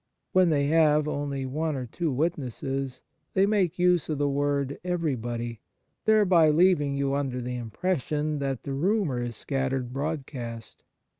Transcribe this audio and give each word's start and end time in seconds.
When 0.31 0.49
they 0.49 0.65
have 0.65 1.07
only 1.07 1.45
one 1.45 1.75
or 1.75 1.85
two 1.85 2.11
witnesses, 2.11 3.03
they 3.35 3.45
make 3.45 3.77
use 3.77 4.09
of 4.09 4.17
the 4.17 4.27
word 4.27 4.79
everybody, 4.83 5.59
thereby 6.05 6.49
leaving 6.49 6.95
you 6.95 7.13
under 7.13 7.39
the 7.39 7.57
impression 7.57 8.39
that 8.39 8.63
the 8.63 8.73
rumour 8.73 9.21
is 9.21 9.35
scattered 9.35 9.93
broadcast. 9.93 10.83